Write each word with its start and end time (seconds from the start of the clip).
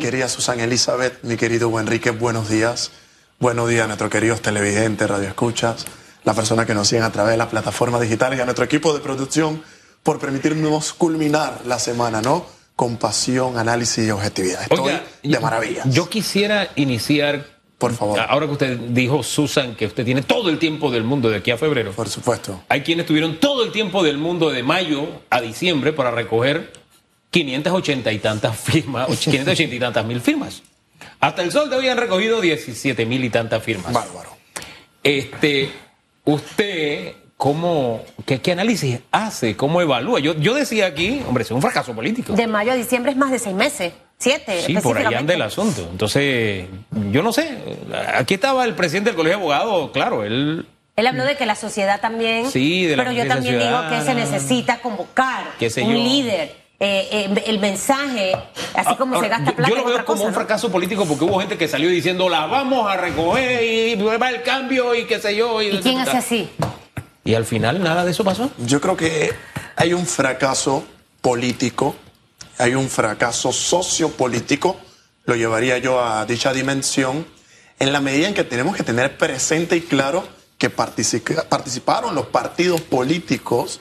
querida 0.00 0.28
Susana 0.28 0.64
Elizabeth, 0.64 1.22
mi 1.22 1.36
querido 1.36 1.78
Enrique, 1.78 2.10
buenos 2.10 2.48
días. 2.48 2.90
Buenos 3.38 3.68
días 3.68 3.84
a 3.84 3.86
nuestros 3.86 4.10
queridos 4.10 4.40
televidentes, 4.40 5.08
radioescuchas, 5.08 5.86
las 6.24 6.34
personas 6.34 6.66
que 6.66 6.74
nos 6.74 6.88
siguen 6.88 7.04
a 7.04 7.12
través 7.12 7.32
de 7.32 7.36
las 7.36 7.48
plataformas 7.48 8.00
digitales 8.00 8.38
y 8.38 8.42
a 8.42 8.44
nuestro 8.44 8.64
equipo 8.64 8.92
de 8.92 9.00
producción 9.00 9.62
por 10.02 10.18
permitirnos 10.18 10.92
culminar 10.94 11.60
la 11.66 11.78
semana, 11.78 12.22
¿no? 12.22 12.46
Con 12.76 12.96
pasión, 12.96 13.58
análisis 13.58 14.06
y 14.06 14.10
objetividad. 14.10 14.62
Estoy 14.62 14.78
Oiga, 14.78 15.04
de 15.22 15.38
maravilla. 15.40 15.82
Yo 15.86 16.08
quisiera 16.08 16.70
iniciar, 16.76 17.44
Por 17.76 17.94
favor. 17.94 18.18
ahora 18.20 18.46
que 18.46 18.52
usted 18.52 18.78
dijo, 18.78 19.22
Susan, 19.22 19.74
que 19.76 19.86
usted 19.86 20.04
tiene 20.04 20.22
todo 20.22 20.48
el 20.48 20.58
tiempo 20.58 20.90
del 20.90 21.04
mundo 21.04 21.28
de 21.28 21.36
aquí 21.36 21.50
a 21.50 21.58
febrero. 21.58 21.92
Por 21.92 22.08
supuesto. 22.08 22.62
Hay 22.70 22.80
quienes 22.82 23.04
tuvieron 23.06 23.38
todo 23.38 23.64
el 23.64 23.72
tiempo 23.72 24.02
del 24.02 24.16
mundo 24.16 24.50
de 24.50 24.62
mayo 24.62 25.06
a 25.28 25.42
diciembre 25.42 25.92
para 25.92 26.10
recoger 26.10 26.72
580 27.30 28.12
y 28.12 28.18
tantas 28.18 28.56
firmas, 28.56 29.06
580 29.18 29.74
y 29.74 29.78
tantas 29.78 30.04
mil 30.04 30.20
firmas. 30.20 30.62
Hasta 31.20 31.42
el 31.42 31.50
sol 31.52 31.70
de 31.70 31.76
hoy 31.76 31.88
han 31.88 31.96
recogido 31.98 32.40
17 32.40 33.06
mil 33.06 33.24
y 33.24 33.30
tantas 33.30 33.62
firmas. 33.62 33.92
Bárbaro. 33.92 34.30
Este, 35.02 35.70
usted, 36.24 37.12
¿cómo, 37.36 38.02
qué, 38.26 38.40
qué 38.40 38.52
análisis 38.52 39.00
hace? 39.10 39.56
¿Cómo 39.56 39.80
evalúa? 39.80 40.20
Yo, 40.20 40.34
yo 40.36 40.54
decía 40.54 40.86
aquí, 40.86 41.22
hombre, 41.26 41.44
es 41.44 41.50
un 41.50 41.62
fracaso 41.62 41.94
político. 41.94 42.34
De 42.34 42.46
mayo 42.46 42.72
a 42.72 42.74
diciembre 42.74 43.12
es 43.12 43.16
más 43.16 43.30
de 43.30 43.38
seis 43.38 43.54
meses. 43.56 43.92
Siete, 44.18 44.60
Sí, 44.66 44.74
por 44.74 44.98
allá 44.98 45.18
anda 45.18 45.32
el 45.32 45.40
asunto. 45.40 45.88
Entonces, 45.90 46.66
yo 47.10 47.22
no 47.22 47.32
sé. 47.32 47.56
Aquí 48.14 48.34
estaba 48.34 48.64
el 48.66 48.74
presidente 48.74 49.10
del 49.10 49.16
Colegio 49.16 49.38
de 49.38 49.42
Abogados, 49.44 49.90
claro, 49.92 50.24
él 50.24 50.66
Él 50.96 51.06
habló 51.06 51.24
de 51.24 51.38
que 51.38 51.46
la 51.46 51.54
sociedad 51.54 52.02
también. 52.02 52.50
Sí, 52.50 52.84
de 52.84 52.96
la 52.98 53.04
Pero 53.04 53.16
yo 53.16 53.26
también 53.26 53.58
digo 53.58 53.80
que 53.88 54.02
se 54.02 54.14
necesita 54.14 54.80
convocar 54.80 55.44
un 55.58 55.68
yo. 55.68 55.84
líder. 55.86 56.59
Eh, 56.80 57.08
eh, 57.36 57.42
el 57.46 57.58
mensaje, 57.60 58.32
así 58.74 58.96
como 58.96 59.16
Ahora, 59.16 59.26
se 59.26 59.30
gasta 59.30 59.54
plata. 59.54 59.68
Yo 59.70 59.76
lo 59.76 59.84
veo 59.84 59.92
otra 59.92 60.04
como 60.06 60.16
cosa, 60.16 60.28
un 60.28 60.32
¿no? 60.32 60.38
fracaso 60.38 60.72
político 60.72 61.04
porque 61.06 61.24
hubo 61.24 61.38
gente 61.38 61.58
que 61.58 61.68
salió 61.68 61.90
diciendo 61.90 62.28
la 62.28 62.46
vamos 62.46 62.90
a 62.90 62.96
recoger 62.96 63.62
y 63.62 63.94
va 64.02 64.30
el 64.30 64.42
cambio 64.42 64.94
y 64.94 65.04
qué 65.06 65.20
sé 65.20 65.36
yo. 65.36 65.60
¿Y 65.62 65.78
quién 65.80 65.98
hace 65.98 66.16
así? 66.16 66.48
Y 67.22 67.34
al 67.34 67.44
final 67.44 67.82
nada 67.82 68.04
de 68.04 68.12
eso 68.12 68.24
pasó. 68.24 68.50
Yo 68.58 68.80
creo 68.80 68.96
que 68.96 69.30
hay 69.76 69.92
un 69.92 70.06
fracaso 70.06 70.82
político, 71.20 71.94
hay 72.56 72.74
un 72.74 72.88
fracaso 72.88 73.52
sociopolítico, 73.52 74.76
lo 75.26 75.36
llevaría 75.36 75.76
yo 75.78 76.02
a 76.02 76.24
dicha 76.24 76.52
dimensión, 76.54 77.26
en 77.78 77.92
la 77.92 78.00
medida 78.00 78.26
en 78.28 78.34
que 78.34 78.44
tenemos 78.44 78.74
que 78.74 78.82
tener 78.82 79.18
presente 79.18 79.76
y 79.76 79.82
claro 79.82 80.26
que 80.56 80.70
participa- 80.70 81.44
participaron 81.44 82.14
los 82.14 82.26
partidos 82.26 82.80
políticos 82.80 83.80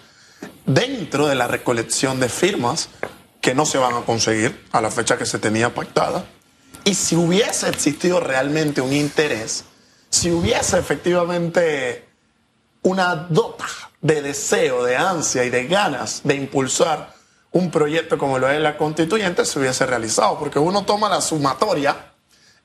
dentro 0.70 1.28
de 1.28 1.36
la 1.36 1.48
recolección 1.48 2.20
de 2.20 2.30
firmas 2.30 2.90
que 3.42 3.56
no 3.56 3.66
se 3.66 3.80
van 3.80 3.96
a 3.96 4.02
conseguir 4.02 4.66
a 4.72 4.82
la 4.82 4.92
fecha 4.92 5.18
que 5.18 5.26
se 5.26 5.40
tenía 5.40 5.74
pactada. 5.74 6.26
Y 6.84 6.94
si 6.94 7.16
hubiese 7.16 7.68
existido 7.70 8.20
realmente 8.20 8.80
un 8.80 8.94
interés, 8.94 9.66
si 10.10 10.32
hubiese 10.32 10.78
efectivamente 10.78 12.08
una 12.84 13.16
dota 13.16 13.66
de 14.02 14.22
deseo, 14.22 14.84
de 14.84 14.96
ansia 14.96 15.44
y 15.44 15.50
de 15.50 15.68
ganas 15.68 16.22
de 16.24 16.36
impulsar 16.36 17.14
un 17.52 17.72
proyecto 17.72 18.18
como 18.18 18.38
lo 18.38 18.50
es 18.50 18.62
la 18.62 18.78
constituyente, 18.78 19.46
se 19.46 19.60
hubiese 19.60 19.86
realizado, 19.88 20.38
porque 20.38 20.60
uno 20.60 20.86
toma 20.86 21.10
la 21.10 21.20
sumatoria 21.20 22.09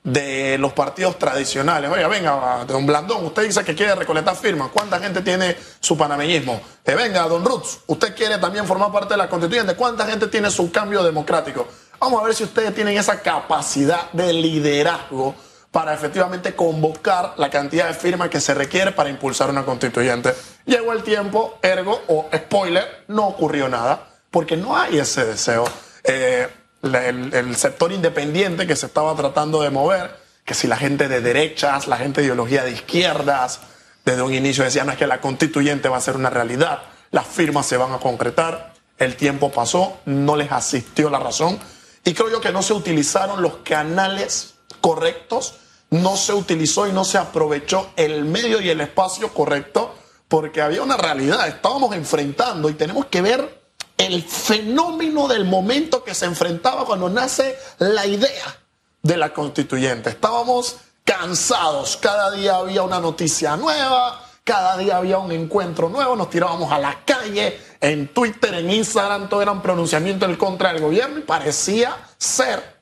de 0.05 0.57
los 0.59 0.71
partidos 0.73 1.17
tradicionales. 1.17 1.89
Oiga, 1.91 2.07
venga, 2.07 2.63
don 2.67 2.85
Blandón, 2.85 3.25
usted 3.25 3.43
dice 3.43 3.63
que 3.63 3.73
quiere 3.73 3.95
recolectar 3.95 4.35
firmas. 4.35 4.69
¿Cuánta 4.71 4.99
gente 4.99 5.21
tiene 5.21 5.57
su 5.79 5.97
panameñismo? 5.97 6.61
Eh, 6.85 6.93
venga, 6.93 7.23
don 7.23 7.43
Roots, 7.43 7.79
usted 7.87 8.15
quiere 8.15 8.37
también 8.37 8.67
formar 8.67 8.91
parte 8.91 9.15
de 9.15 9.17
la 9.17 9.27
constituyente. 9.27 9.75
¿Cuánta 9.75 10.05
gente 10.05 10.27
tiene 10.27 10.51
su 10.51 10.71
cambio 10.71 11.03
democrático? 11.03 11.67
Vamos 11.99 12.21
a 12.21 12.25
ver 12.25 12.35
si 12.35 12.43
ustedes 12.43 12.73
tienen 12.75 12.95
esa 12.97 13.19
capacidad 13.19 14.11
de 14.11 14.31
liderazgo 14.31 15.33
para 15.71 15.95
efectivamente 15.95 16.55
convocar 16.55 17.33
la 17.37 17.49
cantidad 17.49 17.87
de 17.87 17.95
firmas 17.95 18.29
que 18.29 18.39
se 18.39 18.53
requiere 18.53 18.91
para 18.91 19.09
impulsar 19.09 19.49
una 19.49 19.65
constituyente. 19.65 20.35
Llegó 20.65 20.93
el 20.93 21.01
tiempo, 21.01 21.57
ergo, 21.63 21.99
o 22.07 22.29
spoiler, 22.33 23.05
no 23.07 23.27
ocurrió 23.27 23.67
nada, 23.67 24.07
porque 24.29 24.55
no 24.55 24.77
hay 24.77 24.99
ese 24.99 25.25
deseo. 25.25 25.65
Eh, 26.03 26.47
el, 26.85 27.55
sector 27.55 27.91
independiente 27.91 28.67
que 28.67 28.75
se 28.75 28.85
estaba 28.85 29.15
tratando 29.15 29.61
de 29.61 29.69
mover, 29.69 30.15
que 30.43 30.53
si 30.53 30.67
la 30.67 30.77
gente 30.77 31.07
de 31.07 31.21
derechas, 31.21 31.87
la 31.87 31.97
gente 31.97 32.21
de 32.21 32.27
ideología 32.27 32.63
de 32.63 32.71
izquierdas, 32.71 33.61
desde 34.05 34.21
un 34.21 34.33
inicio 34.33 34.63
decían, 34.63 34.89
es 34.89 34.97
que 34.97 35.07
la 35.07 35.19
constituyente 35.19 35.89
va 35.89 35.97
a 35.97 36.01
ser 36.01 36.15
una 36.15 36.29
realidad, 36.29 36.83
las 37.11 37.25
firmas 37.25 37.65
se 37.65 37.77
van 37.77 37.93
a 37.93 37.97
concretar, 37.97 38.73
el 38.97 39.15
tiempo 39.15 39.51
pasó, 39.51 39.97
no 40.05 40.35
les 40.35 40.51
asistió 40.51 41.09
la 41.09 41.19
razón, 41.19 41.59
y 42.03 42.13
creo 42.13 42.29
yo 42.29 42.41
que 42.41 42.51
no 42.51 42.61
se 42.61 42.73
utilizaron 42.73 43.41
los 43.41 43.57
canales 43.57 44.55
correctos, 44.79 45.55
no 45.89 46.15
se 46.17 46.33
utilizó 46.33 46.87
y 46.87 46.91
no 46.91 47.03
se 47.03 47.17
aprovechó 47.17 47.89
el 47.95 48.25
medio 48.25 48.61
y 48.61 48.69
el 48.69 48.81
espacio 48.81 49.33
correcto, 49.33 49.95
porque 50.27 50.61
había 50.61 50.83
una 50.83 50.97
realidad, 50.97 51.47
estábamos 51.47 51.95
enfrentando 51.95 52.69
y 52.69 52.73
tenemos 52.73 53.07
que 53.07 53.21
ver 53.21 53.64
el 53.97 54.23
fenómeno 54.23 55.27
del 55.27 55.45
momento 55.45 56.03
que 56.03 56.13
se 56.13 56.25
enfrentaba 56.25 56.85
cuando 56.85 57.09
nace 57.09 57.57
la 57.79 58.05
idea 58.05 58.57
de 59.01 59.17
la 59.17 59.33
constituyente. 59.33 60.09
Estábamos 60.09 60.77
cansados, 61.03 61.97
cada 61.97 62.31
día 62.31 62.57
había 62.57 62.83
una 62.83 62.99
noticia 62.99 63.55
nueva, 63.55 64.21
cada 64.43 64.77
día 64.77 64.97
había 64.97 65.17
un 65.17 65.31
encuentro 65.31 65.89
nuevo, 65.89 66.15
nos 66.15 66.29
tirábamos 66.29 66.71
a 66.71 66.79
la 66.79 67.03
calle, 67.05 67.59
en 67.79 68.07
Twitter, 68.07 68.53
en 68.55 68.71
Instagram, 68.71 69.29
todo 69.29 69.41
eran 69.41 69.61
pronunciamientos 69.61 70.27
en 70.27 70.35
contra 70.35 70.73
del 70.73 70.81
gobierno 70.81 71.19
y 71.19 71.21
parecía 71.21 71.95
ser, 72.17 72.77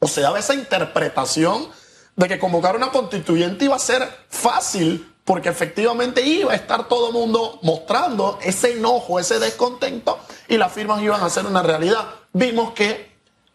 o 0.00 0.08
se 0.08 0.20
daba 0.20 0.38
esa 0.38 0.54
interpretación 0.54 1.68
de 2.16 2.28
que 2.28 2.38
convocar 2.38 2.74
una 2.74 2.90
constituyente 2.90 3.66
iba 3.66 3.76
a 3.76 3.80
ser 3.80 4.08
fácil 4.28 5.14
porque 5.24 5.48
efectivamente 5.48 6.22
iba 6.22 6.52
a 6.52 6.56
estar 6.56 6.88
todo 6.88 7.08
el 7.08 7.12
mundo 7.12 7.60
mostrando 7.62 8.38
ese 8.42 8.72
enojo, 8.72 9.20
ese 9.20 9.38
descontento 9.38 10.18
y 10.50 10.58
las 10.58 10.72
firmas 10.72 11.00
iban 11.00 11.22
a 11.22 11.30
ser 11.30 11.46
una 11.46 11.62
realidad. 11.62 12.06
Vimos 12.32 12.72
que 12.72 13.10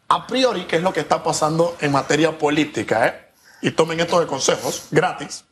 a 0.07 0.25
priori, 0.25 0.65
que 0.65 0.77
es 0.77 0.81
lo 0.81 0.93
que 0.93 1.01
está 1.01 1.21
pasando 1.21 1.75
en 1.81 1.91
materia 1.91 2.37
política, 2.37 3.07
¿eh? 3.07 3.31
y 3.61 3.71
tomen 3.71 3.99
esto 3.99 4.19
de 4.19 4.27
consejos 4.27 4.87
gratis, 4.91 5.43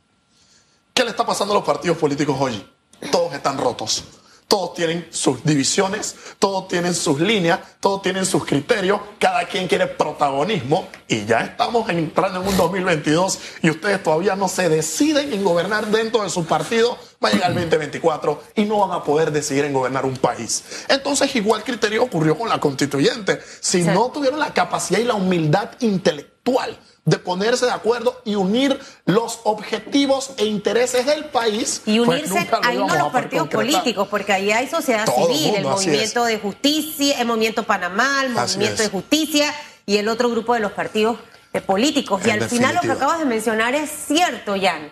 ¿qué 0.93 1.03
le 1.03 1.09
está 1.09 1.25
pasando 1.25 1.53
a 1.53 1.57
los 1.57 1.65
partidos 1.65 1.97
políticos 1.97 2.37
hoy? 2.39 2.65
Todos 3.11 3.33
están 3.33 3.57
rotos. 3.57 4.05
Todos 4.53 4.75
tienen 4.75 5.07
sus 5.09 5.43
divisiones, 5.43 6.13
todos 6.37 6.67
tienen 6.67 6.93
sus 6.93 7.19
líneas, 7.19 7.59
todos 7.79 8.03
tienen 8.03 8.23
sus 8.23 8.45
criterios, 8.45 9.01
cada 9.17 9.47
quien 9.47 9.67
quiere 9.67 9.87
protagonismo 9.87 10.89
y 11.07 11.25
ya 11.25 11.39
estamos 11.39 11.89
entrando 11.89 12.39
en 12.39 12.47
un 12.47 12.55
2022 12.55 13.39
y 13.63 13.71
ustedes 13.71 14.03
todavía 14.03 14.35
no 14.35 14.47
se 14.47 14.69
deciden 14.69 15.33
en 15.33 15.43
gobernar 15.43 15.87
dentro 15.87 16.21
de 16.21 16.29
su 16.29 16.45
partido, 16.45 16.95
va 17.23 17.29
a 17.29 17.31
llegar 17.31 17.49
el 17.49 17.55
2024 17.67 18.43
y 18.57 18.65
no 18.65 18.77
van 18.87 18.91
a 18.91 19.03
poder 19.03 19.31
decidir 19.31 19.65
en 19.65 19.73
gobernar 19.73 20.05
un 20.05 20.17
país. 20.17 20.63
Entonces 20.87 21.35
igual 21.35 21.63
criterio 21.63 22.03
ocurrió 22.03 22.37
con 22.37 22.47
la 22.47 22.59
constituyente. 22.59 23.39
Si 23.59 23.81
Sí. 23.81 23.89
no 23.89 24.11
tuvieron 24.11 24.39
la 24.39 24.53
capacidad 24.53 24.99
y 24.99 25.03
la 25.05 25.15
humildad 25.15 25.71
intelectual 25.79 26.77
de 27.05 27.17
ponerse 27.17 27.65
de 27.65 27.71
acuerdo 27.71 28.21
y 28.23 28.35
unir 28.35 28.79
los 29.05 29.41
objetivos 29.43 30.31
e 30.37 30.45
intereses 30.45 31.05
del 31.05 31.25
país. 31.25 31.81
Y 31.85 31.99
pues 31.99 32.23
unirse 32.23 32.49
lo 32.49 32.59
ahí 32.63 32.77
no 32.77 32.95
los 32.95 33.11
partidos 33.11 33.49
políticos, 33.49 34.07
porque 34.09 34.31
ahí 34.31 34.51
hay 34.51 34.67
sociedad 34.67 35.05
Todo 35.05 35.27
el 35.29 35.35
civil, 35.35 35.55
el 35.55 35.63
mundo, 35.63 35.77
así 35.77 35.87
movimiento 35.87 36.23
de 36.23 36.39
justicia, 36.39 37.19
el 37.19 37.27
movimiento 37.27 37.63
Panamá, 37.63 38.21
el 38.23 38.37
Así 38.37 38.55
movimiento 38.55 38.83
es. 38.83 38.89
de 38.89 38.97
justicia 38.97 39.53
y 39.85 39.97
el 39.97 40.07
otro 40.07 40.29
grupo 40.29 40.53
de 40.53 40.61
los 40.61 40.71
partidos 40.71 41.17
eh, 41.51 41.59
políticos. 41.59 42.21
Y 42.25 42.29
al 42.29 42.49
final 42.49 42.75
lo 42.75 42.81
que 42.81 42.91
acabas 42.91 43.19
de 43.19 43.25
mencionar 43.25 43.75
es 43.75 43.89
cierto, 43.89 44.55
Jan. 44.59 44.91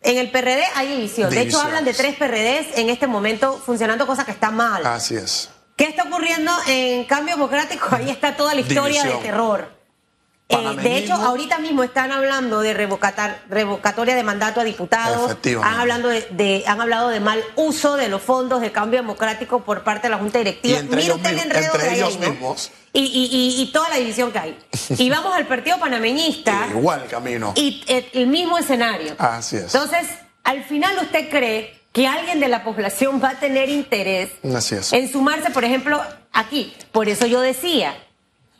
En 0.00 0.16
el 0.16 0.30
PRD 0.30 0.64
hay 0.76 0.88
división. 0.88 1.28
De 1.28 1.42
hecho, 1.42 1.60
hablan 1.60 1.84
de 1.84 1.92
tres 1.92 2.16
PRDs 2.16 2.78
en 2.78 2.88
este 2.88 3.06
momento 3.06 3.60
funcionando, 3.64 4.06
cosa 4.06 4.24
que 4.24 4.30
está 4.30 4.50
mal. 4.50 4.86
Así 4.86 5.16
es. 5.16 5.50
¿Qué 5.76 5.84
está 5.84 6.04
ocurriendo 6.04 6.52
en 6.68 7.04
Cambio 7.04 7.34
Democrático? 7.34 7.88
Ahí 7.90 8.10
está 8.10 8.36
toda 8.36 8.54
la 8.54 8.60
historia 8.60 9.02
División. 9.02 9.22
de 9.22 9.28
terror. 9.28 9.77
Eh, 10.50 10.76
de 10.82 10.96
hecho, 10.96 11.12
ahorita 11.14 11.58
mismo 11.58 11.82
están 11.84 12.10
hablando 12.10 12.60
de 12.60 12.74
revocatar- 12.74 13.36
revocatoria 13.50 14.14
de 14.16 14.22
mandato 14.22 14.60
a 14.60 14.64
diputados. 14.64 15.36
Han 15.62 15.80
hablado 15.80 16.08
de, 16.08 16.22
de- 16.30 16.64
han 16.66 16.80
hablado 16.80 17.10
de 17.10 17.20
mal 17.20 17.42
uso 17.56 17.96
de 17.96 18.08
los 18.08 18.22
fondos 18.22 18.62
de 18.62 18.72
cambio 18.72 19.00
democrático 19.00 19.60
por 19.60 19.84
parte 19.84 20.06
de 20.06 20.12
la 20.12 20.18
Junta 20.18 20.38
Directiva. 20.38 20.78
Ellos 20.78 21.16
usted 21.16 21.30
el 21.32 21.38
enredo 21.40 21.74
entre 21.74 21.88
hay 21.90 21.96
ellos 21.96 22.08
ahí, 22.14 22.18
¿no? 22.22 22.30
mismos. 22.30 22.70
Y, 22.94 23.00
y- 23.00 23.28
y- 23.58 23.62
y 23.62 23.72
toda 23.72 23.90
la 23.90 23.96
división 23.96 24.32
que 24.32 24.38
hay. 24.38 24.58
Y 24.96 25.10
vamos 25.10 25.34
al 25.36 25.46
partido 25.46 25.78
panameñista 25.78 26.68
Igual 26.70 27.06
camino. 27.08 27.52
y 27.54 27.84
eh, 27.86 28.08
el 28.14 28.26
mismo 28.28 28.56
escenario. 28.56 29.14
Así 29.18 29.56
es. 29.56 29.74
Entonces, 29.74 30.06
al 30.44 30.64
final 30.64 30.96
usted 31.02 31.28
cree 31.28 31.78
que 31.92 32.06
alguien 32.06 32.40
de 32.40 32.48
la 32.48 32.64
población 32.64 33.20
va 33.22 33.30
a 33.30 33.34
tener 33.40 33.68
interés 33.68 34.30
Así 34.56 34.76
es. 34.76 34.94
en 34.94 35.12
sumarse, 35.12 35.50
por 35.50 35.64
ejemplo, 35.64 36.00
aquí. 36.32 36.72
Por 36.90 37.08
eso 37.10 37.26
yo 37.26 37.40
decía, 37.42 37.94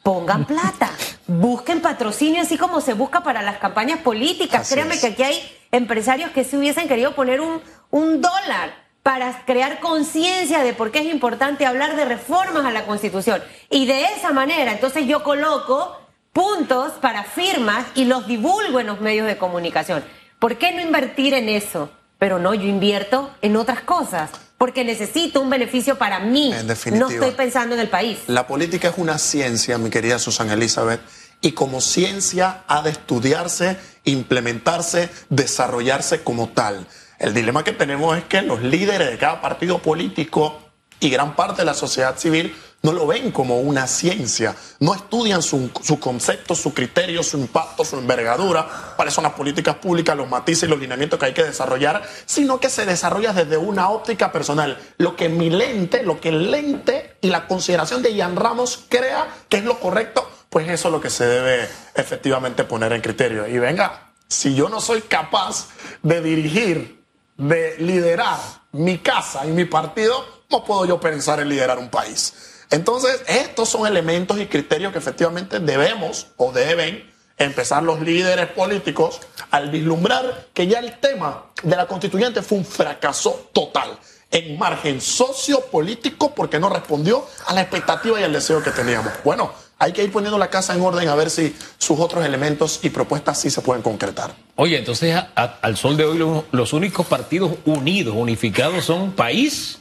pongan 0.08 0.46
plata, 0.46 0.90
busquen 1.26 1.82
patrocinio 1.82 2.40
así 2.40 2.56
como 2.56 2.80
se 2.80 2.94
busca 2.94 3.22
para 3.22 3.42
las 3.42 3.58
campañas 3.58 3.98
políticas. 3.98 4.62
Así 4.62 4.72
Créanme 4.72 4.94
es. 4.94 5.02
que 5.02 5.08
aquí 5.08 5.22
hay 5.22 5.56
empresarios 5.70 6.30
que 6.30 6.44
sí 6.44 6.56
hubiesen 6.56 6.88
querido 6.88 7.14
poner 7.14 7.42
un, 7.42 7.60
un 7.90 8.22
dólar 8.22 8.88
para 9.02 9.44
crear 9.44 9.80
conciencia 9.80 10.60
de 10.60 10.72
por 10.72 10.92
qué 10.92 11.00
es 11.00 11.12
importante 11.12 11.66
hablar 11.66 11.94
de 11.94 12.06
reformas 12.06 12.64
a 12.64 12.70
la 12.70 12.86
Constitución. 12.86 13.42
Y 13.68 13.84
de 13.84 14.04
esa 14.04 14.32
manera, 14.32 14.72
entonces 14.72 15.06
yo 15.06 15.22
coloco 15.22 16.00
puntos 16.32 16.92
para 17.02 17.24
firmas 17.24 17.84
y 17.94 18.06
los 18.06 18.26
divulgo 18.26 18.80
en 18.80 18.86
los 18.86 19.02
medios 19.02 19.26
de 19.26 19.36
comunicación. 19.36 20.02
¿Por 20.38 20.56
qué 20.56 20.72
no 20.72 20.80
invertir 20.80 21.34
en 21.34 21.50
eso? 21.50 21.90
Pero 22.18 22.38
no, 22.38 22.54
yo 22.54 22.66
invierto 22.66 23.28
en 23.42 23.56
otras 23.56 23.82
cosas, 23.82 24.30
porque 24.58 24.84
necesito 24.84 25.40
un 25.40 25.48
beneficio 25.48 25.96
para 25.96 26.18
mí. 26.18 26.52
En 26.52 26.66
definitiva. 26.66 27.08
No 27.08 27.14
estoy 27.14 27.30
pensando 27.30 27.76
en 27.76 27.80
el 27.80 27.88
país. 27.88 28.18
La 28.26 28.46
política 28.46 28.88
es 28.88 28.94
una 28.98 29.18
ciencia, 29.18 29.78
mi 29.78 29.88
querida 29.88 30.18
Susana 30.18 30.54
Elizabeth, 30.54 31.00
y 31.40 31.52
como 31.52 31.80
ciencia 31.80 32.64
ha 32.66 32.82
de 32.82 32.90
estudiarse, 32.90 33.78
implementarse, 34.04 35.08
desarrollarse 35.28 36.24
como 36.24 36.48
tal. 36.48 36.86
El 37.20 37.34
dilema 37.34 37.62
que 37.62 37.72
tenemos 37.72 38.18
es 38.18 38.24
que 38.24 38.42
los 38.42 38.60
líderes 38.60 39.10
de 39.10 39.18
cada 39.18 39.40
partido 39.40 39.78
político 39.78 40.67
y 41.00 41.10
gran 41.10 41.34
parte 41.34 41.62
de 41.62 41.66
la 41.66 41.74
sociedad 41.74 42.16
civil 42.18 42.54
no 42.82 42.92
lo 42.92 43.06
ven 43.08 43.32
como 43.32 43.58
una 43.60 43.88
ciencia, 43.88 44.54
no 44.78 44.94
estudian 44.94 45.42
su, 45.42 45.70
su 45.82 45.98
concepto, 45.98 46.54
su 46.54 46.72
criterio, 46.72 47.24
su 47.24 47.36
impacto, 47.36 47.84
su 47.84 47.98
envergadura, 47.98 48.94
cuáles 48.94 49.14
son 49.14 49.24
las 49.24 49.32
políticas 49.32 49.76
públicas, 49.76 50.16
los 50.16 50.28
matices 50.28 50.64
y 50.64 50.70
los 50.70 50.78
lineamientos 50.78 51.18
que 51.18 51.26
hay 51.26 51.34
que 51.34 51.42
desarrollar, 51.42 52.02
sino 52.24 52.60
que 52.60 52.70
se 52.70 52.86
desarrolla 52.86 53.32
desde 53.32 53.56
una 53.56 53.90
óptica 53.90 54.30
personal. 54.30 54.78
Lo 54.96 55.16
que 55.16 55.28
mi 55.28 55.50
lente, 55.50 56.04
lo 56.04 56.20
que 56.20 56.28
el 56.28 56.52
lente 56.52 57.16
y 57.20 57.30
la 57.30 57.48
consideración 57.48 58.00
de 58.02 58.14
Ian 58.14 58.36
Ramos 58.36 58.84
crea 58.88 59.26
que 59.48 59.56
es 59.56 59.64
lo 59.64 59.80
correcto, 59.80 60.28
pues 60.48 60.68
eso 60.68 60.88
es 60.88 60.92
lo 60.92 61.00
que 61.00 61.10
se 61.10 61.26
debe 61.26 61.68
efectivamente 61.96 62.62
poner 62.62 62.92
en 62.92 63.00
criterio. 63.00 63.48
Y 63.48 63.58
venga, 63.58 64.12
si 64.28 64.54
yo 64.54 64.68
no 64.68 64.80
soy 64.80 65.02
capaz 65.02 65.68
de 66.02 66.22
dirigir, 66.22 67.04
de 67.36 67.76
liderar 67.78 68.38
mi 68.72 68.98
casa 68.98 69.46
y 69.46 69.50
mi 69.50 69.64
partido, 69.64 70.37
no 70.50 70.64
puedo 70.64 70.86
yo 70.86 70.98
pensar 70.98 71.40
en 71.40 71.48
liderar 71.48 71.78
un 71.78 71.90
país. 71.90 72.32
Entonces, 72.70 73.22
estos 73.26 73.68
son 73.68 73.86
elementos 73.86 74.38
y 74.40 74.46
criterios 74.46 74.92
que 74.92 74.98
efectivamente 74.98 75.60
debemos 75.60 76.28
o 76.36 76.52
deben 76.52 77.10
empezar 77.36 77.82
los 77.82 78.00
líderes 78.00 78.48
políticos 78.48 79.20
al 79.50 79.70
vislumbrar 79.70 80.48
que 80.52 80.66
ya 80.66 80.80
el 80.80 80.98
tema 80.98 81.46
de 81.62 81.76
la 81.76 81.86
constituyente 81.86 82.42
fue 82.42 82.58
un 82.58 82.64
fracaso 82.64 83.50
total 83.52 83.98
en 84.30 84.58
margen 84.58 85.00
sociopolítico 85.00 86.34
porque 86.34 86.58
no 86.58 86.68
respondió 86.68 87.26
a 87.46 87.54
la 87.54 87.62
expectativa 87.62 88.20
y 88.20 88.24
al 88.24 88.32
deseo 88.32 88.62
que 88.62 88.70
teníamos. 88.70 89.12
Bueno, 89.24 89.52
hay 89.78 89.92
que 89.92 90.02
ir 90.02 90.10
poniendo 90.10 90.36
la 90.36 90.50
casa 90.50 90.74
en 90.74 90.82
orden 90.82 91.08
a 91.08 91.14
ver 91.14 91.30
si 91.30 91.54
sus 91.78 92.00
otros 92.00 92.24
elementos 92.24 92.80
y 92.82 92.90
propuestas 92.90 93.40
sí 93.40 93.50
se 93.50 93.62
pueden 93.62 93.82
concretar. 93.82 94.34
Oye, 94.56 94.76
entonces 94.76 95.16
al 95.34 95.76
sol 95.76 95.96
de 95.96 96.04
hoy 96.04 96.18
los, 96.18 96.44
los 96.50 96.72
únicos 96.72 97.06
partidos 97.06 97.52
unidos, 97.64 98.14
unificados 98.16 98.84
son 98.84 99.12
País 99.12 99.78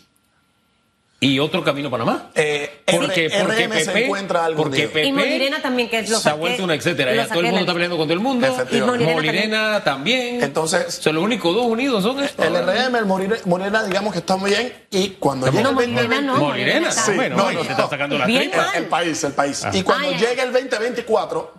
y 1.19 1.39
otro 1.39 1.63
Camino 1.63 1.89
Panamá. 1.89 2.29
Eh, 2.35 2.81
Porque, 2.85 3.25
R- 3.25 3.39
porque 3.43 3.67
RM 3.67 3.79
se 3.83 4.05
encuentra 4.05 4.45
algo 4.45 4.61
porque. 4.63 4.83
PP 4.87 5.05
Y 5.05 5.11
Molirena 5.11 5.59
también, 5.61 5.89
que 5.89 6.03
lo 6.03 6.19
se 6.19 6.29
ha 6.29 6.33
vuelto 6.35 6.63
una 6.63 6.75
etcétera. 6.75 7.13
Ya 7.15 7.27
todo 7.27 7.39
el 7.39 7.45
mundo 7.47 7.59
está 7.61 7.73
peleando 7.73 7.97
con 7.97 8.05
todo 8.05 8.13
el 8.13 8.19
mundo. 8.19 8.45
Efectivamente. 8.45 9.03
Y 9.03 9.07
Molirena 9.07 9.15
Molirena 9.15 9.83
también. 9.83 10.43
Entonces- 10.43 10.93
son 11.01 11.15
los 11.15 11.23
únicos 11.23 11.55
dos 11.55 11.65
unidos 11.65 12.03
son 12.03 12.23
estos. 12.23 12.45
El 12.45 12.53
RM, 12.55 12.95
el 12.97 13.05
Morena, 13.45 13.83
digamos 13.83 14.13
que 14.13 14.19
está 14.19 14.35
muy 14.35 14.51
bien 14.51 14.71
y 14.91 15.09
cuando 15.19 15.47
llega 15.47 15.63
No, 15.63 15.69
el 15.69 15.75
Molirena 15.75 16.01
2020 16.01 16.25
no. 16.27 16.37
Molirena, 16.37 16.91
Sí, 16.91 17.11
bueno, 17.15 17.35
no, 17.37 17.43
bueno, 17.45 17.59
no. 17.61 17.65
te 17.65 17.71
está 17.71 17.89
sacando 17.89 18.17
la 18.17 18.25
Bien. 18.27 18.51
El 18.75 18.85
país, 18.85 19.23
el 19.23 19.33
país. 19.33 19.63
Y 19.73 19.81
cuando 19.81 20.09
Ah, 20.09 20.17
llegue 20.17 20.41
el 20.43 20.53
2024, 20.53 21.53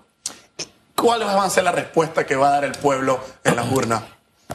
¿cuáles 0.94 1.26
van 1.26 1.38
a 1.40 1.50
ser 1.50 1.64
la 1.64 1.72
respuesta 1.72 2.24
que 2.24 2.36
va 2.36 2.48
a 2.48 2.50
dar 2.52 2.64
el 2.64 2.72
pueblo 2.72 3.18
en 3.44 3.56
las 3.56 3.66
urnas? 3.70 4.02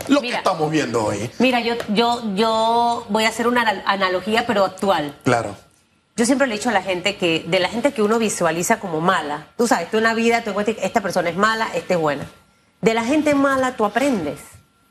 Lo 0.08 0.22
que 0.22 0.30
estamos 0.30 0.70
viendo 0.72 1.06
hoy. 1.06 1.30
Mira, 1.40 1.60
yo, 1.62 1.76
yo, 1.90 2.22
yo 2.36 3.06
voy 3.10 3.26
a 3.26 3.30
hacer 3.30 3.48
una 3.48 3.62
anal- 3.62 3.84
analogía, 3.86 4.46
pero 4.48 4.66
actual. 4.66 5.16
Claro. 5.24 5.56
Yo 6.16 6.26
siempre 6.26 6.48
le 6.48 6.56
he 6.56 6.58
dicho 6.58 6.70
a 6.70 6.74
la 6.74 6.82
gente 6.84 7.16
que 7.16 7.44
de 7.48 7.60
la 7.60 7.70
gente 7.70 7.92
que 7.94 8.02
uno 8.02 8.20
visualiza 8.20 8.80
como 8.80 9.02
mala, 9.02 9.48
tú 9.58 9.68
sabes, 9.68 9.90
tú 9.90 9.98
en 9.98 10.04
la 10.04 10.14
vida 10.14 10.44
tú 10.44 10.52
encuentras 10.52 10.78
esta 10.82 11.02
persona 11.02 11.30
es 11.30 11.36
mala, 11.36 11.68
esta 11.74 11.94
es 11.96 12.00
buena. 12.00 12.26
De 12.82 12.94
la 12.94 13.04
gente 13.04 13.34
mala 13.34 13.76
tú 13.76 13.86
aprendes. 13.86 14.40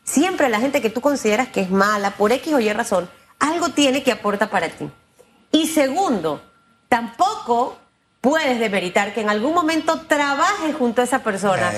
Siempre 0.04 0.49
la 0.49 0.58
gente 0.60 0.81
que 0.82 0.90
tú 0.90 1.00
consideras 1.00 1.48
que 1.48 1.60
es 1.60 1.70
mala, 1.70 2.12
por 2.12 2.32
X 2.32 2.52
o 2.55 2.58
Y 2.60 2.72
razón, 2.72 3.08
algo 3.38 3.69
tiene 3.69 4.02
que 4.02 4.12
aporta 4.12 4.50
para 4.50 4.69
ti. 4.69 4.88
Y 5.52 5.69
segundo, 5.69 6.43
tampoco 6.88 7.76
puedes 8.20 8.58
demeritar 8.60 9.14
que 9.14 9.20
en 9.20 9.31
algún 9.31 9.55
momento 9.55 10.00
trabajes 10.02 10.75
junto 10.76 11.00
a 11.02 11.05
esa 11.05 11.20
persona 11.20 11.72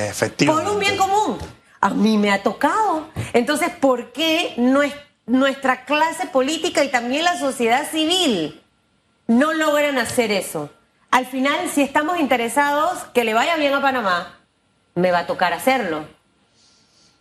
por 0.46 0.62
un 0.68 0.78
bien 0.78 0.96
común. 0.96 1.38
A 1.84 1.90
mí 1.90 2.16
me 2.16 2.30
ha 2.30 2.42
tocado. 2.42 3.08
Entonces, 3.34 3.68
¿por 3.78 4.12
qué 4.12 4.54
nues- 4.56 4.94
nuestra 5.26 5.84
clase 5.84 6.26
política 6.28 6.82
y 6.82 6.88
también 6.90 7.24
la 7.24 7.38
sociedad 7.38 7.90
civil 7.90 8.62
no 9.26 9.52
logran 9.52 9.98
hacer 9.98 10.32
eso? 10.32 10.70
Al 11.10 11.26
final, 11.26 11.68
si 11.74 11.82
estamos 11.82 12.18
interesados 12.20 13.04
que 13.12 13.22
le 13.24 13.34
vaya 13.34 13.56
bien 13.56 13.74
a 13.74 13.82
Panamá, 13.82 14.38
me 14.94 15.10
va 15.10 15.18
a 15.20 15.26
tocar 15.26 15.52
hacerlo. 15.52 16.06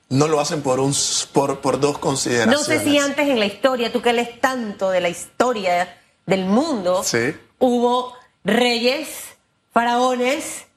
No 0.08 0.28
lo 0.30 0.40
hacen 0.40 0.62
por, 0.62 0.80
un, 0.80 0.94
por, 1.34 1.60
por 1.60 1.80
dos 1.82 1.96
No 1.96 2.00
consideraciones. 2.00 2.66
sé 2.66 2.80
si 2.86 2.98
antes 3.00 3.28
en 3.28 3.40
la 3.40 3.46
historia, 3.46 3.92
tú 3.92 4.02
que 4.02 4.14
lees 4.14 4.40
tanto 4.40 4.92
de 4.92 5.02
la 5.02 5.10
historia 5.10 5.98
del 6.26 6.46
mundo, 6.46 7.04
Sí. 7.04 7.36
hubo 7.60 8.14
reyes, 8.46 9.10
faraones, 9.74 10.68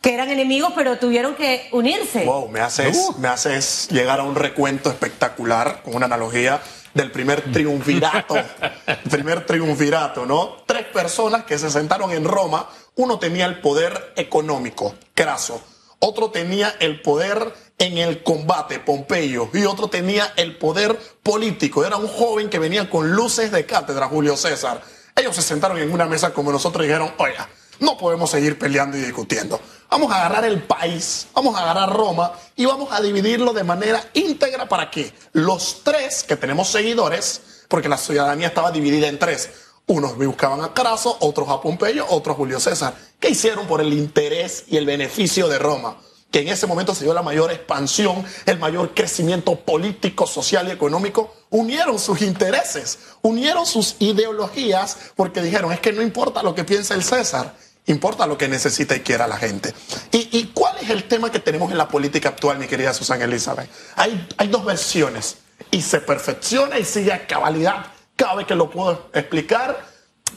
que 0.00 0.14
eran 0.14 0.30
enemigos, 0.30 0.72
pero 0.74 0.98
tuvieron 0.98 1.34
que 1.34 1.68
unirse. 1.72 2.24
Wow, 2.24 2.48
me 2.48 2.60
haces, 2.60 3.10
me 3.18 3.28
haces 3.28 3.88
llegar 3.90 4.20
a 4.20 4.22
un 4.22 4.34
recuento 4.34 4.90
espectacular 4.90 5.82
con 5.82 5.94
una 5.94 6.06
analogía 6.06 6.60
del 6.94 7.10
primer 7.10 7.52
triunvirato. 7.52 8.36
primer 9.10 9.44
triunvirato, 9.44 10.24
¿no? 10.24 10.56
Tres 10.66 10.86
personas 10.86 11.44
que 11.44 11.58
se 11.58 11.70
sentaron 11.70 12.10
en 12.12 12.24
Roma. 12.24 12.68
Uno 12.94 13.18
tenía 13.18 13.44
el 13.46 13.60
poder 13.60 14.14
económico, 14.16 14.94
Craso. 15.14 15.62
Otro 15.98 16.30
tenía 16.30 16.74
el 16.80 17.02
poder 17.02 17.52
en 17.78 17.98
el 17.98 18.22
combate, 18.22 18.78
Pompeyo. 18.78 19.50
Y 19.52 19.64
otro 19.64 19.88
tenía 19.88 20.32
el 20.36 20.56
poder 20.56 20.98
político. 21.22 21.84
Era 21.84 21.96
un 21.96 22.08
joven 22.08 22.48
que 22.48 22.58
venía 22.58 22.88
con 22.88 23.12
luces 23.12 23.50
de 23.50 23.66
cátedra, 23.66 24.06
Julio 24.08 24.36
César. 24.36 24.80
Ellos 25.14 25.34
se 25.34 25.42
sentaron 25.42 25.78
en 25.78 25.92
una 25.92 26.06
mesa 26.06 26.32
como 26.32 26.52
nosotros 26.52 26.84
y 26.84 26.88
dijeron, 26.88 27.12
oiga, 27.18 27.48
no 27.80 27.96
podemos 27.96 28.30
seguir 28.30 28.58
peleando 28.58 28.96
y 28.96 29.00
discutiendo. 29.00 29.60
Vamos 29.90 30.10
a 30.12 30.16
agarrar 30.16 30.44
el 30.44 30.62
país, 30.62 31.28
vamos 31.32 31.56
a 31.56 31.62
agarrar 31.62 31.94
Roma 31.94 32.32
y 32.56 32.64
vamos 32.64 32.88
a 32.92 33.00
dividirlo 33.00 33.52
de 33.52 33.62
manera 33.62 34.02
íntegra 34.14 34.68
para 34.68 34.90
que 34.90 35.12
los 35.32 35.82
tres 35.84 36.24
que 36.24 36.36
tenemos 36.36 36.68
seguidores, 36.68 37.64
porque 37.68 37.88
la 37.88 37.96
ciudadanía 37.96 38.48
estaba 38.48 38.72
dividida 38.72 39.06
en 39.06 39.18
tres, 39.18 39.50
unos 39.88 40.16
buscaban 40.16 40.62
a 40.62 40.74
Craso, 40.74 41.16
otros 41.20 41.48
a 41.48 41.60
Pompeyo, 41.60 42.04
otros 42.08 42.34
a 42.34 42.36
Julio 42.36 42.58
César. 42.58 42.96
¿Qué 43.20 43.30
hicieron 43.30 43.68
por 43.68 43.80
el 43.80 43.92
interés 43.92 44.64
y 44.66 44.76
el 44.76 44.84
beneficio 44.84 45.46
de 45.46 45.60
Roma? 45.60 45.98
Que 46.32 46.40
en 46.40 46.48
ese 46.48 46.66
momento 46.66 46.92
se 46.92 47.04
dio 47.04 47.14
la 47.14 47.22
mayor 47.22 47.52
expansión, 47.52 48.24
el 48.46 48.58
mayor 48.58 48.94
crecimiento 48.94 49.54
político, 49.54 50.26
social 50.26 50.66
y 50.66 50.72
económico. 50.72 51.32
Unieron 51.50 52.00
sus 52.00 52.20
intereses, 52.22 52.98
unieron 53.22 53.64
sus 53.64 53.94
ideologías, 54.00 54.96
porque 55.14 55.40
dijeron, 55.40 55.72
es 55.72 55.78
que 55.78 55.92
no 55.92 56.02
importa 56.02 56.42
lo 56.42 56.52
que 56.52 56.64
piense 56.64 56.92
el 56.92 57.04
César, 57.04 57.54
importa 57.86 58.26
lo 58.26 58.36
que 58.36 58.48
necesita 58.48 58.94
y 58.96 59.00
quiera 59.00 59.26
la 59.26 59.36
gente. 59.36 59.74
¿Y, 60.12 60.44
cuál 60.54 60.76
es 60.80 60.90
el 60.90 61.04
tema 61.04 61.30
que 61.30 61.38
tenemos 61.40 61.70
en 61.70 61.78
la 61.78 61.88
política 61.88 62.30
actual, 62.30 62.58
mi 62.58 62.66
querida 62.66 62.92
Susana 62.92 63.24
Elizabeth? 63.24 63.70
Hay, 63.96 64.28
dos 64.50 64.64
versiones 64.64 65.38
y 65.70 65.82
se 65.82 66.00
perfecciona 66.00 66.78
y 66.78 66.84
sigue 66.84 67.12
a 67.12 67.26
cabalidad 67.26 67.86
cada 68.16 68.34
vez 68.36 68.46
que 68.46 68.54
lo 68.54 68.70
puedo 68.70 69.08
explicar. 69.14 69.84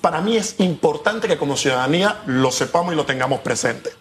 Para 0.01 0.21
mí 0.21 0.37
es 0.37 0.55
importante 0.59 1.27
que 1.27 1.37
como 1.37 1.57
ciudadanía 1.57 2.21
lo 2.25 2.51
sepamos 2.51 2.93
y 2.93 2.95
lo 2.95 3.05
tengamos 3.05 3.41
presente. 3.41 3.91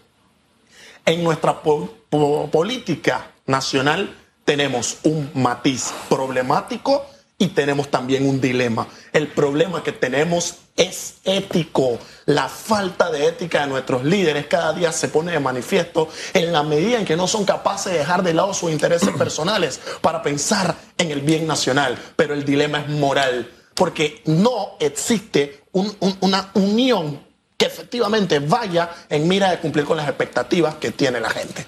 En 1.06 1.24
nuestra 1.24 1.62
po- 1.62 1.92
po- 2.10 2.50
política 2.50 3.30
nacional 3.46 4.14
tenemos 4.44 4.98
un 5.04 5.30
matiz 5.34 5.90
problemático 6.08 7.04
y 7.38 7.49
tenemos 7.49 7.88
también 7.88 8.28
un 8.28 8.40
dilema. 8.40 8.88
El 9.12 9.28
problema 9.28 9.83
que 9.85 9.92
tenemos 9.92 10.57
es 10.76 11.14
ético. 11.25 11.99
La 12.26 12.49
falta 12.49 13.11
de 13.11 13.26
ética 13.26 13.61
de 13.62 13.68
nuestros 13.68 14.04
líderes 14.04 14.47
cada 14.47 14.73
día 14.73 14.90
se 14.90 15.09
pone 15.09 15.30
de 15.33 15.38
manifiesto 15.40 16.09
en 16.35 16.52
la 16.52 16.64
medida 16.64 16.99
en 16.99 17.04
que 17.04 17.16
no 17.16 17.28
son 17.28 17.45
capaces 17.45 17.92
de 17.92 18.00
dejar 18.00 18.23
de 18.25 18.35
lado 18.35 18.52
sus 18.54 18.73
intereses 18.73 19.11
personales 19.18 19.80
para 20.00 20.21
pensar 20.23 20.75
en 20.99 21.11
el 21.12 21.21
bien 21.21 21.47
nacional. 21.47 21.97
Pero 22.16 22.35
el 22.35 22.45
dilema 22.45 22.80
es 22.80 22.88
moral, 22.88 23.49
porque 23.75 24.21
no 24.26 24.76
existe 24.80 25.62
un- 25.73 25.95
un- 26.00 26.16
una 26.21 26.50
unión 26.54 27.21
que 27.57 27.66
efectivamente 27.66 28.40
vaya 28.40 28.90
en 29.09 29.28
mira 29.28 29.50
de 29.50 29.59
cumplir 29.59 29.85
con 29.85 29.97
las 29.97 30.09
expectativas 30.09 30.75
que 30.76 30.90
tiene 30.90 31.21
la 31.21 31.30
gente. 31.30 31.66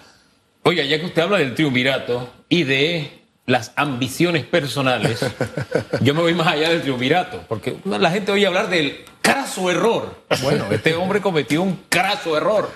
Oiga, 0.65 0.85
ya 0.85 0.99
que 1.00 1.07
usted 1.07 1.23
habla 1.23 1.39
del 1.39 1.55
triunvirato 1.55 2.29
y 2.49 2.65
de 2.65 3.20
las 3.50 3.73
ambiciones 3.76 4.45
personales, 4.45 5.21
yo 6.00 6.14
me 6.14 6.21
voy 6.23 6.35
más 6.35 6.47
allá 6.49 6.69
del 6.71 6.83
triunvirato, 6.83 7.42
porque 7.49 7.76
la 7.85 8.11
gente 8.11 8.33
oye 8.33 8.47
hablar 8.47 8.69
del 8.71 9.04
craso 9.21 9.71
error. 9.71 10.23
Bueno, 10.42 10.66
este 10.71 10.95
hombre 10.95 11.21
cometió 11.21 11.62
un 11.62 11.78
craso 11.88 12.37
error. 12.37 12.71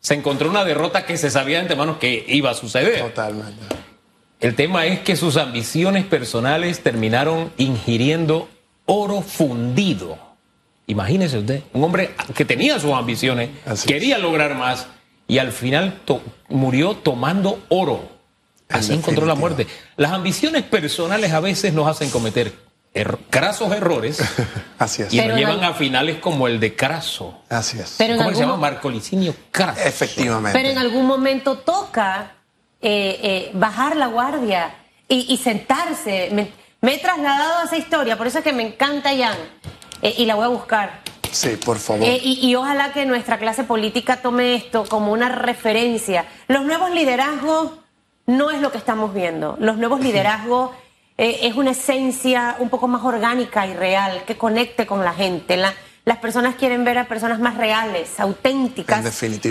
Se 0.00 0.14
encontró 0.14 0.48
una 0.48 0.64
derrota 0.64 1.04
que 1.04 1.16
se 1.16 1.30
sabía 1.30 1.56
de 1.56 1.62
antemano 1.62 1.98
que 1.98 2.24
iba 2.28 2.50
a 2.50 2.54
suceder. 2.54 3.00
Totalmente. 3.00 3.60
El 4.40 4.54
tema 4.54 4.86
es 4.86 5.00
que 5.00 5.16
sus 5.16 5.36
ambiciones 5.36 6.04
personales 6.06 6.80
terminaron 6.80 7.52
ingiriendo 7.58 8.48
oro 8.86 9.20
fundido. 9.20 10.18
Imagínese 10.86 11.38
usted, 11.38 11.62
un 11.74 11.84
hombre 11.84 12.10
que 12.34 12.44
tenía 12.44 12.78
sus 12.80 12.92
ambiciones, 12.92 13.50
Así 13.66 13.86
es. 13.88 13.92
quería 13.94 14.18
lograr 14.18 14.54
más 14.56 14.86
y 15.28 15.38
al 15.38 15.52
final 15.52 16.00
to- 16.04 16.22
murió 16.48 16.94
tomando 16.94 17.60
oro. 17.68 18.19
Así 18.70 18.92
En 18.92 18.98
encontró 18.98 19.26
la 19.26 19.34
muerte. 19.34 19.66
Las 19.96 20.12
ambiciones 20.12 20.62
personales 20.62 21.32
a 21.32 21.40
veces 21.40 21.72
nos 21.72 21.86
hacen 21.88 22.10
cometer 22.10 22.52
erro- 22.94 23.18
crasos 23.30 23.72
errores 23.72 24.20
Así 24.78 25.02
es. 25.02 25.12
y 25.12 25.18
Pero 25.18 25.30
nos 25.30 25.38
llevan 25.38 25.58
al- 25.64 25.72
a 25.72 25.74
finales 25.74 26.16
como 26.18 26.46
el 26.46 26.58
de 26.60 26.74
Craso. 26.76 27.42
Así 27.48 27.78
es. 27.78 27.96
Pero 27.98 28.14
en 28.14 28.18
¿Cómo 28.18 28.30
se 28.30 28.40
llama? 28.40 28.52
mo- 28.54 28.58
Marco 28.60 28.90
Licinio 28.90 29.34
Craso. 29.50 29.80
Efectivamente. 29.84 30.58
Pero 30.58 30.70
en 30.70 30.78
algún 30.78 31.06
momento 31.06 31.58
toca 31.58 32.32
eh, 32.80 33.18
eh, 33.22 33.50
bajar 33.54 33.96
la 33.96 34.06
guardia 34.06 34.74
y, 35.08 35.26
y 35.32 35.36
sentarse. 35.36 36.30
Me, 36.32 36.50
me 36.80 36.94
he 36.94 36.98
trasladado 36.98 37.58
a 37.60 37.64
esa 37.64 37.76
historia, 37.76 38.16
por 38.16 38.26
eso 38.26 38.38
es 38.38 38.44
que 38.44 38.52
me 38.52 38.62
encanta 38.66 39.10
Jan. 39.10 39.36
Eh, 40.02 40.14
y 40.18 40.24
la 40.26 40.34
voy 40.34 40.44
a 40.46 40.48
buscar. 40.48 41.00
Sí, 41.30 41.50
por 41.64 41.78
favor. 41.78 42.02
Eh, 42.08 42.18
y, 42.24 42.44
y 42.48 42.54
ojalá 42.56 42.92
que 42.92 43.04
nuestra 43.06 43.38
clase 43.38 43.62
política 43.64 44.16
tome 44.22 44.54
esto 44.56 44.84
como 44.88 45.12
una 45.12 45.28
referencia. 45.28 46.24
Los 46.48 46.64
nuevos 46.64 46.90
liderazgos 46.90 47.72
no 48.36 48.50
es 48.50 48.60
lo 48.60 48.70
que 48.72 48.78
estamos 48.78 49.12
viendo. 49.14 49.56
Los 49.60 49.76
nuevos 49.76 50.00
liderazgos 50.00 50.70
eh, 51.18 51.40
es 51.42 51.54
una 51.56 51.70
esencia 51.72 52.56
un 52.58 52.68
poco 52.70 52.88
más 52.88 53.02
orgánica 53.04 53.66
y 53.66 53.74
real, 53.74 54.22
que 54.26 54.36
conecte 54.36 54.86
con 54.86 55.04
la 55.04 55.12
gente. 55.12 55.56
La- 55.56 55.74
las 56.06 56.16
personas 56.16 56.54
quieren 56.54 56.82
ver 56.84 56.96
a 56.98 57.04
personas 57.04 57.38
más 57.40 57.56
reales, 57.58 58.18
auténticas 58.18 58.98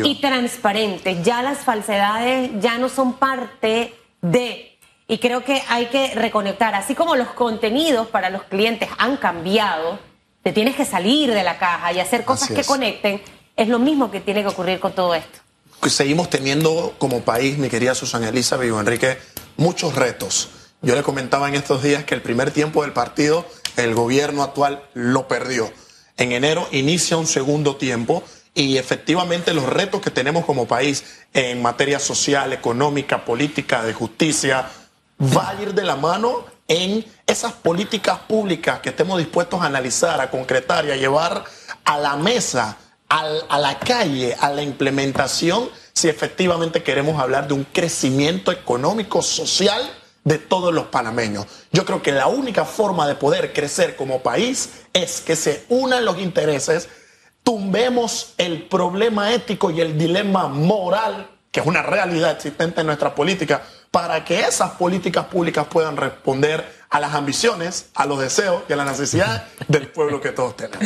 y 0.08 0.16
transparentes. 0.20 1.24
Ya 1.24 1.44
las 1.44 1.60
falsedades 1.60 2.50
ya 2.60 2.78
no 2.80 2.90
son 2.90 3.14
parte 3.14 3.94
de... 4.22 4.66
Y 5.08 5.18
creo 5.20 5.44
que 5.44 5.62
hay 5.70 5.88
que 5.88 6.14
reconectar, 6.16 6.76
así 6.76 6.94
como 6.96 7.16
los 7.16 7.30
contenidos 7.30 8.08
para 8.08 8.30
los 8.30 8.44
clientes 8.44 8.90
han 8.98 9.18
cambiado, 9.18 9.98
te 10.44 10.52
tienes 10.52 10.76
que 10.76 10.86
salir 10.86 11.34
de 11.34 11.44
la 11.44 11.58
caja 11.58 11.92
y 11.94 12.00
hacer 12.00 12.26
cosas 12.26 12.50
que 12.50 12.64
conecten, 12.68 13.22
es 13.56 13.68
lo 13.68 13.80
mismo 13.80 14.12
que 14.12 14.20
tiene 14.20 14.42
que 14.42 14.48
ocurrir 14.50 14.80
con 14.80 14.92
todo 14.94 15.14
esto. 15.16 15.40
Seguimos 15.88 16.30
teniendo 16.30 16.96
como 16.98 17.22
país, 17.22 17.58
mi 17.58 17.70
querida 17.70 17.96
Susana 17.96 18.30
Elisa, 18.30 18.58
Vivo 18.58 18.80
Enrique, 18.80 19.18
muchos 19.58 19.96
retos. 19.96 20.50
Yo 20.82 20.96
le 20.96 21.04
comentaba 21.04 21.48
en 21.48 21.56
estos 21.56 21.84
días 21.84 22.04
que 22.04 22.16
el 22.16 22.22
primer 22.22 22.52
tiempo 22.52 22.84
del 22.84 22.94
partido, 22.94 23.46
el 23.76 23.94
gobierno 23.94 24.44
actual 24.44 24.84
lo 24.94 25.28
perdió. 25.28 25.72
En 26.18 26.32
enero 26.32 26.68
inicia 26.72 27.18
un 27.18 27.28
segundo 27.28 27.76
tiempo 27.78 28.24
y 28.54 28.78
efectivamente 28.78 29.54
los 29.54 29.66
retos 29.66 30.02
que 30.02 30.12
tenemos 30.12 30.46
como 30.46 30.68
país 30.68 31.04
en 31.34 31.62
materia 31.62 32.00
social, 32.00 32.52
económica, 32.52 33.24
política, 33.24 33.84
de 33.84 33.94
justicia, 33.94 34.70
va 35.22 35.50
a 35.50 35.62
ir 35.62 35.74
de 35.74 35.84
la 35.84 35.96
mano 35.96 36.46
en 36.68 37.06
esas 37.26 37.54
políticas 37.54 38.20
públicas 38.20 38.80
que 38.80 38.90
estemos 38.90 39.18
dispuestos 39.18 39.62
a 39.62 39.66
analizar, 39.66 40.22
a 40.22 40.30
concretar 40.30 40.86
y 40.86 40.92
a 40.92 40.96
llevar 40.96 41.44
a 41.84 41.98
la 41.98 42.16
mesa, 42.16 42.78
a 43.10 43.58
la 43.58 43.80
calle, 43.80 44.36
a 44.40 44.52
la 44.52 44.62
implementación, 44.62 45.70
si 45.94 46.08
efectivamente 46.08 46.84
queremos 46.84 47.20
hablar 47.20 47.48
de 47.48 47.56
un 47.56 47.64
crecimiento 47.66 48.52
económico, 48.52 49.22
social 49.22 49.82
de 50.24 50.38
todos 50.38 50.74
los 50.74 50.86
panameños. 50.86 51.48
Yo 51.72 51.86
creo 51.86 52.02
que 52.02 52.12
la 52.12 52.28
única 52.28 52.66
forma 52.66 53.08
de 53.08 53.16
poder 53.16 53.52
crecer 53.52 53.96
como 53.96 54.22
país 54.22 54.70
es 54.94 55.22
que 55.22 55.36
se 55.36 55.66
unan 55.70 56.06
los 56.06 56.20
intereses, 56.20 56.88
tumbemos 57.44 58.34
el 58.38 58.64
problema 58.68 59.34
ético 59.34 59.72
y 59.72 59.82
el 59.82 59.98
dilema 59.98 60.48
moral, 60.48 61.30
que 61.52 61.62
es 61.62 61.66
una 61.66 61.82
realidad 61.82 62.32
existente 62.32 62.82
en 62.82 62.88
nuestra 62.88 63.16
política, 63.16 63.64
para 63.92 64.24
que 64.24 64.42
esas 64.42 64.72
políticas 64.72 65.26
públicas 65.26 65.66
puedan 65.68 65.98
responder 65.98 66.79
a 66.92 67.00
las 67.00 67.14
ambiciones, 67.14 67.90
a 67.96 68.06
los 68.06 68.20
deseos 68.20 68.64
y 68.68 68.74
a 68.74 68.76
las 68.76 68.88
necesidades 68.88 69.42
del 69.68 69.88
pueblo 69.90 70.20
que 70.22 70.32
todos 70.32 70.56
tenemos. 70.58 70.84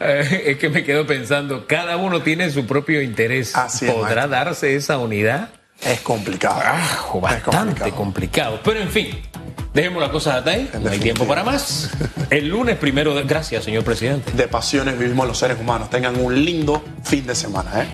Eh, 0.00 0.42
es 0.48 0.58
que 0.58 0.68
me 0.68 0.84
quedo 0.84 1.06
pensando, 1.06 1.66
cada 1.66 1.96
uno 1.96 2.22
tiene 2.22 2.50
su 2.50 2.66
propio 2.66 3.00
interés. 3.00 3.56
Así 3.56 3.86
es, 3.86 3.92
¿Podrá 3.92 4.26
maestro. 4.26 4.30
darse 4.30 4.76
esa 4.76 4.98
unidad? 4.98 5.50
Es 5.80 6.00
complicado. 6.00 6.60
Ah, 6.64 7.06
Es 7.14 7.20
bastante 7.20 7.90
complicado. 7.92 8.60
Pero 8.62 8.80
en 8.80 8.88
fin, 8.88 9.20
dejemos 9.74 10.00
la 10.02 10.10
cosa 10.10 10.36
hasta 10.36 10.50
ahí. 10.50 10.70
No 10.80 10.90
hay 10.90 11.00
tiempo 11.00 11.26
para 11.26 11.42
más. 11.42 11.90
El 12.30 12.48
lunes 12.48 12.76
primero 12.76 13.14
de... 13.14 13.24
Gracias, 13.24 13.64
señor 13.64 13.82
presidente. 13.82 14.30
De 14.32 14.46
pasiones 14.48 14.96
vivimos 14.98 15.26
los 15.26 15.38
seres 15.38 15.58
humanos. 15.58 15.90
Tengan 15.90 16.20
un 16.20 16.44
lindo 16.44 16.84
fin 17.02 17.26
de 17.26 17.34
semana. 17.34 17.82
¿eh? 17.82 17.86